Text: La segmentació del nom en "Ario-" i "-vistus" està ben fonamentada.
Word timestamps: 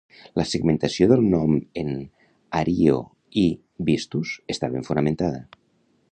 La 0.39 0.43
segmentació 0.51 1.07
del 1.11 1.19
nom 1.33 1.51
en 1.81 1.91
"Ario-" 2.61 3.03
i 3.41 3.43
"-vistus" 3.91 4.33
està 4.55 4.71
ben 4.77 4.89
fonamentada. 4.89 5.43